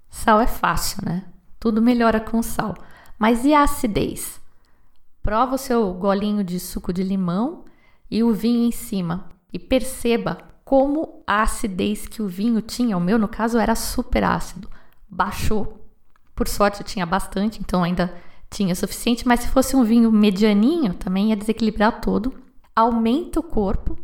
Sal 0.09 0.39
é 0.39 0.47
fácil, 0.47 1.03
né? 1.05 1.25
Tudo 1.59 1.81
melhora 1.81 2.19
com 2.19 2.41
sal. 2.41 2.75
Mas 3.17 3.45
e 3.45 3.53
a 3.53 3.63
acidez? 3.63 4.39
Prova 5.21 5.55
o 5.55 5.57
seu 5.57 5.93
golinho 5.93 6.43
de 6.43 6.59
suco 6.59 6.93
de 6.93 7.03
limão 7.03 7.65
e 8.09 8.23
o 8.23 8.33
vinho 8.33 8.65
em 8.65 8.71
cima 8.71 9.29
e 9.51 9.59
perceba 9.59 10.37
como 10.63 11.23
a 11.25 11.43
acidez 11.43 12.07
que 12.07 12.21
o 12.21 12.27
vinho 12.27 12.61
tinha, 12.61 12.97
o 12.97 13.01
meu 13.01 13.17
no 13.17 13.27
caso 13.27 13.57
era 13.57 13.75
super 13.75 14.23
ácido, 14.23 14.69
baixou. 15.09 15.85
Por 16.35 16.47
sorte 16.47 16.81
eu 16.81 16.85
tinha 16.85 17.05
bastante, 17.05 17.59
então 17.59 17.83
ainda 17.83 18.13
tinha 18.49 18.75
suficiente, 18.75 19.27
mas 19.27 19.41
se 19.41 19.47
fosse 19.47 19.75
um 19.75 19.83
vinho 19.83 20.11
medianinho, 20.11 20.93
também 20.93 21.29
ia 21.29 21.35
desequilibrar 21.35 22.01
todo. 22.01 22.33
Aumenta 22.75 23.39
o 23.39 23.43
corpo, 23.43 23.97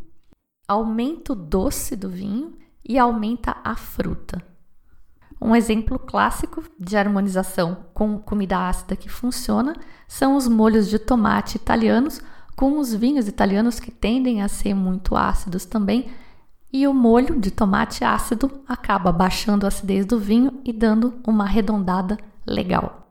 aumenta 0.67 1.33
o 1.33 1.35
doce 1.35 1.95
do 1.95 2.09
vinho 2.09 2.57
e 2.83 2.97
aumenta 2.97 3.57
a 3.63 3.75
fruta. 3.75 4.41
Um 5.43 5.53
exemplo 5.53 5.99
clássico 5.99 6.63
de 6.79 6.95
harmonização 6.95 7.85
com 7.93 8.17
comida 8.17 8.69
ácida 8.69 8.95
que 8.95 9.09
funciona 9.09 9.75
são 10.07 10.37
os 10.37 10.47
molhos 10.47 10.89
de 10.89 10.97
tomate 10.97 11.57
italianos 11.57 12.21
com 12.55 12.79
os 12.79 12.93
vinhos 12.93 13.27
italianos 13.27 13.77
que 13.77 13.91
tendem 13.91 14.41
a 14.41 14.47
ser 14.47 14.73
muito 14.73 15.17
ácidos 15.17 15.65
também. 15.65 16.09
E 16.71 16.87
o 16.87 16.93
molho 16.93 17.37
de 17.37 17.51
tomate 17.51 18.05
ácido 18.05 18.63
acaba 18.65 19.11
baixando 19.11 19.65
a 19.65 19.67
acidez 19.67 20.05
do 20.05 20.17
vinho 20.17 20.61
e 20.63 20.71
dando 20.71 21.19
uma 21.27 21.43
arredondada 21.43 22.17
legal. 22.47 23.09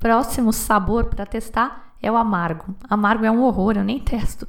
Próximo 0.00 0.52
sabor 0.52 1.04
para 1.04 1.24
testar 1.24 1.94
é 2.02 2.10
o 2.10 2.16
amargo. 2.16 2.74
Amargo 2.90 3.24
é 3.24 3.30
um 3.30 3.44
horror, 3.44 3.76
eu 3.76 3.84
nem 3.84 4.00
testo, 4.00 4.48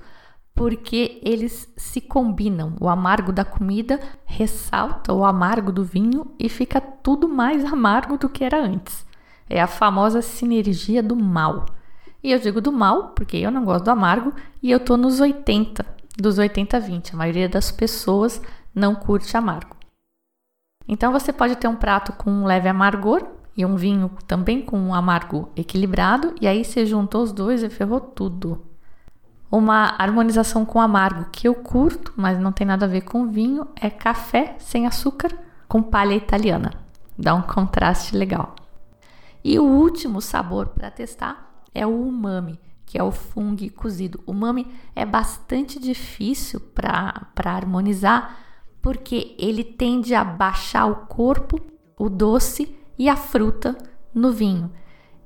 porque 0.56 1.20
eles 1.24 1.72
se 1.76 2.00
combinam. 2.00 2.76
O 2.80 2.88
amargo 2.88 3.32
da 3.32 3.44
comida 3.44 4.00
ressalta 4.26 5.14
o 5.14 5.26
amargo 5.26 5.72
do 5.72 5.84
vinho 5.84 6.34
e 6.40 6.48
fica 6.48 6.80
tudo 6.80 7.28
mais 7.28 7.66
amargo 7.66 8.18
do 8.18 8.30
que 8.30 8.44
era 8.44 8.62
antes. 8.64 9.06
É 9.50 9.62
a 9.62 9.68
famosa 9.68 10.22
sinergia 10.22 11.02
do 11.02 11.16
mal. 11.16 11.66
E 12.24 12.32
eu 12.32 12.40
digo 12.40 12.62
do 12.62 12.72
mal 12.72 13.10
porque 13.10 13.38
eu 13.38 13.52
não 13.52 13.66
gosto 13.66 13.86
do 13.86 13.92
amargo 13.92 14.34
e 14.62 14.72
eu 14.72 14.80
tô 14.80 14.96
nos 14.96 15.20
80, 15.20 15.86
dos 16.18 16.38
80-20. 16.38 17.14
A 17.14 17.18
maioria 17.18 17.50
das 17.50 17.72
pessoas 17.72 18.42
não 18.74 18.96
curte 18.96 19.36
amargo. 19.36 19.76
Então 20.88 21.12
você 21.12 21.34
pode 21.34 21.56
ter 21.56 21.68
um 21.68 21.76
prato 21.76 22.14
com 22.14 22.30
um 22.30 22.46
leve 22.46 22.70
amargor 22.70 23.26
e 23.56 23.66
um 23.66 23.76
vinho 23.76 24.12
também 24.28 24.62
com 24.62 24.78
um 24.80 24.94
amargo 24.94 25.52
equilibrado, 25.56 26.34
e 26.42 26.48
aí 26.48 26.66
você 26.66 26.86
juntou 26.86 27.22
os 27.22 27.32
dois 27.32 27.62
e 27.62 27.70
ferrou 27.70 28.00
tudo. 28.00 28.73
Uma 29.56 29.94
harmonização 30.00 30.66
com 30.66 30.82
amargo 30.82 31.30
que 31.32 31.48
eu 31.48 31.54
curto, 31.54 32.12
mas 32.16 32.40
não 32.40 32.52
tem 32.52 32.66
nada 32.66 32.88
a 32.88 32.90
ver 32.90 33.02
com 33.02 33.28
vinho, 33.28 33.68
é 33.80 33.88
café 33.88 34.56
sem 34.58 34.88
açúcar 34.88 35.32
com 35.68 35.80
palha 35.80 36.16
italiana. 36.16 36.72
Dá 37.16 37.36
um 37.36 37.44
contraste 37.44 38.18
legal. 38.18 38.56
E 39.44 39.60
o 39.60 39.64
último 39.64 40.22
sabor 40.22 40.70
para 40.70 40.90
testar 40.90 41.62
é 41.72 41.86
o 41.86 41.92
umami, 41.92 42.60
que 42.84 42.98
é 42.98 43.04
o 43.04 43.12
fungo 43.12 43.72
cozido. 43.74 44.24
O 44.26 44.32
umami 44.32 44.66
é 44.96 45.06
bastante 45.06 45.80
difícil 45.80 46.60
para 46.60 47.28
harmonizar 47.46 48.36
porque 48.82 49.36
ele 49.38 49.64
tende 49.64 50.16
a 50.16 50.24
baixar 50.24 50.88
o 50.88 51.06
corpo, 51.06 51.60
o 51.96 52.10
doce 52.10 52.76
e 52.98 53.08
a 53.08 53.16
fruta 53.16 53.78
no 54.16 54.32
vinho. 54.32 54.72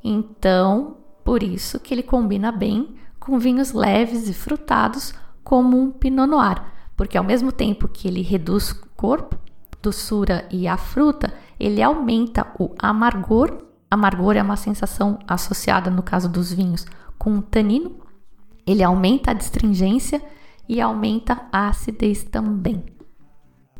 Então, 0.03 0.97
por 1.23 1.41
isso 1.41 1.79
que 1.79 1.93
ele 1.93 2.03
combina 2.03 2.51
bem 2.51 2.97
com 3.27 3.37
vinhos 3.37 3.73
leves 3.73 4.29
e 4.29 4.33
frutados, 4.33 5.13
como 5.43 5.77
um 5.77 5.91
Pinot 5.91 6.29
Noir, 6.29 6.63
porque 6.95 7.17
ao 7.17 7.25
mesmo 7.25 7.51
tempo 7.51 7.85
que 7.85 8.07
ele 8.07 8.21
reduz 8.21 8.71
o 8.71 8.87
corpo, 8.95 9.37
doçura 9.83 10.47
e 10.49 10.65
a 10.65 10.77
fruta, 10.77 11.33
ele 11.59 11.83
aumenta 11.83 12.47
o 12.57 12.73
amargor. 12.79 13.65
Amargor 13.91 14.37
é 14.37 14.41
uma 14.41 14.55
sensação 14.55 15.19
associada, 15.27 15.91
no 15.91 16.01
caso 16.01 16.29
dos 16.29 16.53
vinhos, 16.53 16.85
com 17.17 17.37
o 17.37 17.41
tanino. 17.41 17.97
Ele 18.65 18.81
aumenta 18.81 19.31
a 19.31 19.33
distringência 19.33 20.21
e 20.67 20.79
aumenta 20.79 21.41
a 21.51 21.67
acidez 21.67 22.23
também. 22.23 22.81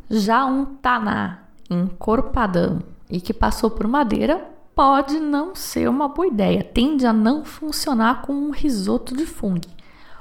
Já 0.09 0.45
um 0.45 0.65
taná 0.65 1.43
encorpadão 1.69 2.79
e 3.09 3.21
que 3.21 3.33
passou 3.33 3.71
por 3.71 3.87
madeira 3.87 4.45
pode 4.77 5.19
não 5.19 5.55
ser 5.55 5.89
uma 5.89 6.07
boa 6.07 6.27
ideia, 6.27 6.63
tende 6.63 7.03
a 7.03 7.11
não 7.11 7.43
funcionar 7.43 8.21
com 8.21 8.31
um 8.31 8.51
risoto 8.51 9.17
de 9.17 9.25
fungo. 9.25 9.65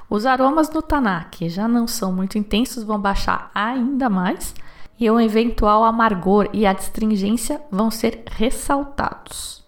Os 0.09 0.25
aromas 0.25 0.67
do 0.67 0.81
taná, 0.81 1.25
que 1.25 1.47
já 1.47 1.67
não 1.67 1.85
são 1.85 2.11
muito 2.11 2.39
intensos, 2.39 2.83
vão 2.83 2.99
baixar 2.99 3.51
ainda 3.53 4.09
mais 4.09 4.55
e 4.99 5.07
o 5.11 5.19
eventual 5.19 5.83
amargor 5.83 6.49
e 6.53 6.65
a 6.65 6.71
astringência 6.71 7.61
vão 7.69 7.91
ser 7.91 8.23
ressaltados. 8.25 9.63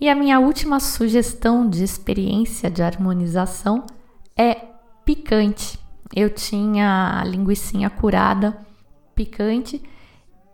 E 0.00 0.08
a 0.08 0.14
minha 0.14 0.40
última 0.40 0.80
sugestão 0.80 1.68
de 1.68 1.84
experiência 1.84 2.70
de 2.70 2.82
harmonização 2.82 3.84
é 4.34 4.68
picante. 5.04 5.78
Eu 6.16 6.30
tinha 6.30 7.20
a 7.20 7.24
linguiça 7.24 7.90
curada 7.90 8.56
picante 9.14 9.82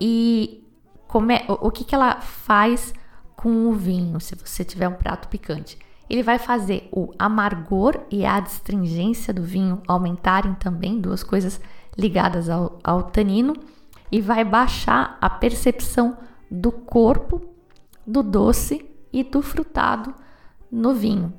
e 0.00 0.65
o, 1.48 1.68
o 1.68 1.70
que, 1.70 1.84
que 1.84 1.94
ela 1.94 2.20
faz 2.20 2.92
com 3.34 3.68
o 3.68 3.72
vinho, 3.72 4.20
se 4.20 4.34
você 4.34 4.64
tiver 4.64 4.88
um 4.88 4.94
prato 4.94 5.28
picante? 5.28 5.78
Ele 6.08 6.22
vai 6.22 6.38
fazer 6.38 6.88
o 6.92 7.12
amargor 7.18 8.00
e 8.10 8.25
a 8.25 8.36
astringência 8.36 9.34
do 9.34 9.42
vinho 9.42 9.82
aumentarem 9.88 10.54
também, 10.54 11.00
duas 11.00 11.22
coisas 11.22 11.60
ligadas 11.98 12.48
ao, 12.48 12.78
ao 12.82 13.02
tanino, 13.04 13.54
e 14.10 14.21
vai 14.21 14.45
baixar 14.45 15.19
a 15.21 15.28
percepção 15.28 16.16
do 16.50 16.71
corpo, 16.71 17.42
do 18.06 18.23
doce 18.23 18.88
e 19.12 19.25
do 19.25 19.42
frutado 19.42 20.14
no 20.71 20.95
vinho. 20.95 21.32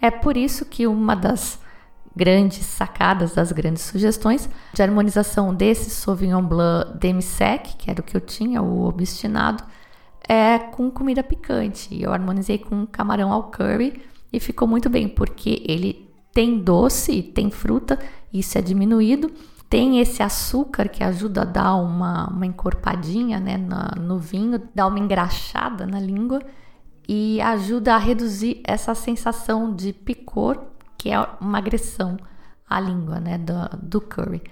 É 0.00 0.10
por 0.10 0.36
isso 0.36 0.66
que 0.66 0.86
uma 0.86 1.16
das 1.16 1.58
grandes 2.18 2.66
sacadas, 2.66 3.32
das 3.32 3.52
grandes 3.52 3.84
sugestões 3.84 4.50
de 4.74 4.82
harmonização 4.82 5.54
desse 5.54 5.88
Sauvignon 5.88 6.42
Blanc 6.42 6.98
demi-sec, 6.98 7.76
que 7.78 7.88
era 7.88 8.00
o 8.00 8.02
que 8.02 8.16
eu 8.16 8.20
tinha, 8.20 8.60
o 8.60 8.88
obstinado, 8.88 9.62
é 10.28 10.58
com 10.58 10.90
comida 10.90 11.22
picante. 11.22 11.96
Eu 12.02 12.12
harmonizei 12.12 12.58
com 12.58 12.84
camarão 12.84 13.32
ao 13.32 13.44
curry 13.52 14.02
e 14.32 14.40
ficou 14.40 14.66
muito 14.66 14.90
bem, 14.90 15.08
porque 15.08 15.62
ele 15.64 16.10
tem 16.34 16.58
doce, 16.58 17.22
tem 17.22 17.52
fruta, 17.52 17.96
isso 18.32 18.58
é 18.58 18.62
diminuído, 18.62 19.30
tem 19.70 20.00
esse 20.00 20.20
açúcar 20.20 20.88
que 20.88 21.04
ajuda 21.04 21.42
a 21.42 21.44
dar 21.44 21.76
uma, 21.76 22.28
uma 22.30 22.46
encorpadinha 22.46 23.38
né, 23.38 23.56
no 23.96 24.18
vinho, 24.18 24.60
dá 24.74 24.88
uma 24.88 24.98
engraxada 24.98 25.86
na 25.86 26.00
língua 26.00 26.40
e 27.08 27.40
ajuda 27.40 27.94
a 27.94 27.98
reduzir 27.98 28.60
essa 28.64 28.92
sensação 28.92 29.72
de 29.72 29.92
picor 29.92 30.58
que 30.98 31.10
é 31.10 31.28
uma 31.40 31.58
agressão 31.58 32.18
à 32.68 32.80
língua, 32.80 33.20
né, 33.20 33.38
do, 33.38 33.54
do 33.80 34.00
curry. 34.00 34.42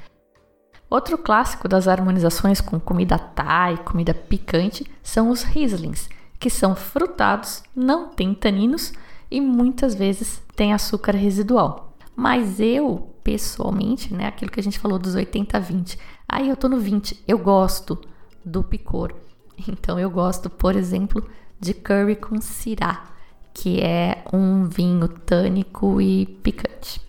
Outro 0.88 1.18
clássico 1.18 1.66
das 1.66 1.88
harmonizações 1.88 2.60
com 2.60 2.78
comida 2.78 3.18
thai, 3.18 3.76
comida 3.78 4.14
picante, 4.14 4.88
são 5.02 5.30
os 5.30 5.42
Rieslings, 5.42 6.08
que 6.38 6.48
são 6.48 6.76
frutados, 6.76 7.64
não 7.74 8.08
têm 8.08 8.32
taninos 8.32 8.92
e 9.28 9.40
muitas 9.40 9.96
vezes 9.96 10.40
têm 10.54 10.72
açúcar 10.72 11.16
residual. 11.16 11.92
Mas 12.14 12.60
eu, 12.60 13.12
pessoalmente, 13.24 14.14
né, 14.14 14.26
aquilo 14.26 14.50
que 14.50 14.60
a 14.60 14.62
gente 14.62 14.78
falou 14.78 14.98
dos 14.98 15.16
80 15.16 15.56
a 15.56 15.60
20, 15.60 15.98
aí 16.28 16.48
eu 16.48 16.56
tô 16.56 16.68
no 16.68 16.78
20, 16.78 17.24
eu 17.26 17.38
gosto 17.38 18.00
do 18.44 18.62
picor. 18.62 19.12
Então 19.66 19.98
eu 19.98 20.10
gosto, 20.10 20.50
por 20.50 20.76
exemplo, 20.76 21.26
de 21.58 21.72
curry 21.72 22.14
com 22.14 22.38
sirá 22.40 23.15
que 23.56 23.80
é 23.80 24.22
um 24.34 24.66
vinho 24.66 25.08
tânico 25.08 25.98
e 25.98 26.26
picante. 26.26 27.00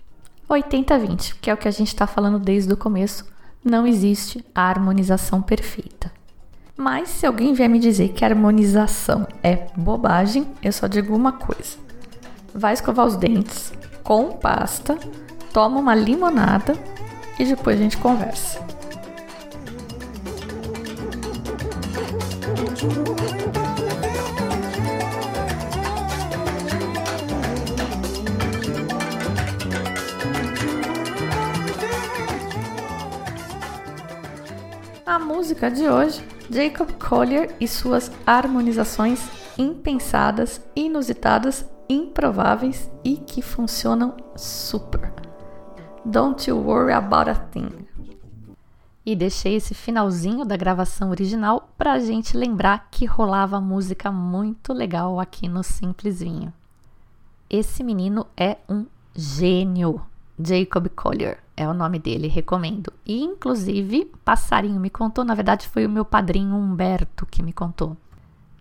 80-20, 0.49 1.35
que 1.41 1.49
é 1.49 1.53
o 1.53 1.57
que 1.57 1.67
a 1.67 1.71
gente 1.71 1.89
está 1.89 2.07
falando 2.07 2.39
desde 2.39 2.71
o 2.71 2.77
começo, 2.77 3.25
não 3.61 3.85
existe 3.85 4.43
a 4.55 4.61
harmonização 4.61 5.41
perfeita. 5.41 6.09
Mas 6.77 7.09
se 7.09 7.25
alguém 7.25 7.53
vier 7.53 7.67
me 7.67 7.79
dizer 7.79 8.09
que 8.09 8.23
harmonização 8.23 9.27
é 9.43 9.67
bobagem, 9.75 10.47
eu 10.63 10.71
só 10.71 10.87
digo 10.87 11.13
uma 11.13 11.33
coisa: 11.33 11.77
vai 12.55 12.73
escovar 12.73 13.05
os 13.05 13.17
dentes 13.17 13.73
com 14.01 14.31
pasta, 14.31 14.97
toma 15.51 15.79
uma 15.79 15.93
limonada 15.93 16.75
e 17.37 17.43
depois 17.43 17.77
a 17.77 17.83
gente 17.83 17.97
conversa. 17.97 18.65
A 35.17 35.19
música 35.19 35.71
de 35.71 35.89
hoje, 35.89 36.23
Jacob 36.47 36.91
Collier 36.99 37.55
e 37.59 37.67
suas 37.67 38.11
harmonizações 38.23 39.19
impensadas, 39.57 40.61
inusitadas, 40.75 41.67
improváveis 41.89 42.87
e 43.03 43.17
que 43.17 43.41
funcionam 43.41 44.15
super. 44.35 45.11
Don't 46.05 46.47
you 46.47 46.55
worry 46.55 46.93
about 46.93 47.31
a 47.31 47.33
thing. 47.33 47.71
E 49.03 49.15
deixei 49.15 49.55
esse 49.55 49.73
finalzinho 49.73 50.45
da 50.45 50.55
gravação 50.55 51.09
original 51.09 51.67
para 51.75 51.93
a 51.93 51.99
gente 51.99 52.37
lembrar 52.37 52.87
que 52.91 53.07
rolava 53.07 53.59
música 53.59 54.11
muito 54.11 54.71
legal 54.71 55.19
aqui 55.19 55.47
no 55.49 55.63
Simples 55.63 56.19
Vinho. 56.19 56.53
Esse 57.49 57.83
menino 57.83 58.27
é 58.37 58.57
um 58.69 58.85
gênio, 59.15 59.99
Jacob 60.39 60.87
Collier 60.89 61.39
é 61.57 61.67
o 61.67 61.73
nome 61.73 61.97
dele, 61.97 62.27
recomendo. 62.27 62.93
E 63.03 63.23
inclusive, 63.23 64.05
passarinho 64.23 64.79
me 64.79 64.91
contou, 64.91 65.25
na 65.25 65.33
verdade 65.33 65.67
foi 65.67 65.87
o 65.87 65.89
meu 65.89 66.05
padrinho 66.05 66.55
Humberto 66.55 67.25
que 67.25 67.41
me 67.41 67.51
contou, 67.51 67.97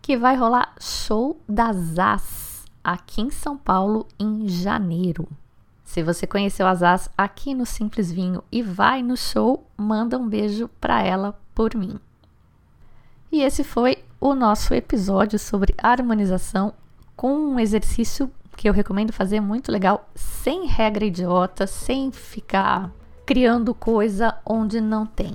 que 0.00 0.16
vai 0.16 0.34
rolar 0.34 0.74
show 0.80 1.38
das 1.46 1.98
As 1.98 2.64
aqui 2.82 3.20
em 3.20 3.30
São 3.30 3.56
Paulo 3.56 4.08
em 4.18 4.48
janeiro. 4.48 5.28
Se 5.84 6.02
você 6.02 6.26
conheceu 6.26 6.66
as 6.66 6.82
As 6.82 7.10
aqui 7.16 7.54
no 7.54 7.66
Simples 7.66 8.10
Vinho 8.10 8.42
e 8.50 8.62
vai 8.62 9.02
no 9.02 9.16
show, 9.16 9.66
manda 9.76 10.18
um 10.18 10.26
beijo 10.26 10.68
para 10.80 11.02
ela 11.02 11.38
por 11.54 11.74
mim. 11.76 12.00
E 13.30 13.42
esse 13.42 13.62
foi 13.62 14.02
o 14.18 14.34
nosso 14.34 14.72
episódio 14.72 15.38
sobre 15.38 15.74
harmonização 15.78 16.72
com 17.14 17.34
um 17.36 17.60
exercício 17.60 18.30
que 18.56 18.68
eu 18.68 18.72
recomendo 18.72 19.12
fazer 19.12 19.40
muito 19.40 19.70
legal, 19.70 20.08
sem 20.14 20.66
regra 20.66 21.04
idiota, 21.04 21.66
sem 21.66 22.10
ficar 22.10 22.90
criando 23.24 23.74
coisa 23.74 24.36
onde 24.44 24.80
não 24.80 25.04
tem. 25.04 25.34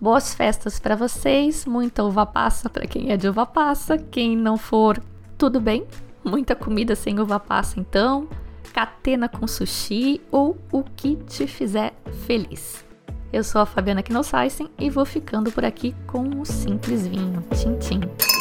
Boas 0.00 0.34
festas 0.34 0.78
para 0.78 0.96
vocês, 0.96 1.64
muita 1.64 2.04
uva 2.04 2.26
passa 2.26 2.68
para 2.68 2.86
quem 2.86 3.10
é 3.10 3.16
de 3.16 3.28
uva 3.28 3.46
passa, 3.46 3.96
quem 3.96 4.36
não 4.36 4.58
for, 4.58 5.02
tudo 5.38 5.60
bem, 5.60 5.86
Muita 6.24 6.56
comida 6.56 6.96
sem 6.96 7.20
uva 7.20 7.38
passa, 7.38 7.78
então, 7.78 8.26
catena 8.72 9.28
com 9.28 9.46
sushi 9.46 10.22
ou 10.32 10.56
o 10.72 10.82
que 10.82 11.16
te 11.16 11.46
fizer 11.46 11.92
feliz. 12.26 12.82
Eu 13.30 13.44
sou 13.44 13.60
a 13.60 13.66
Fabiana 13.66 14.02
Knossaisen 14.02 14.70
e 14.78 14.88
vou 14.88 15.04
ficando 15.04 15.52
por 15.52 15.64
aqui 15.64 15.94
com 16.06 16.20
um 16.20 16.44
simples 16.44 17.06
vinho. 17.06 17.44
Tchim, 17.52 17.76
tchim. 17.78 18.33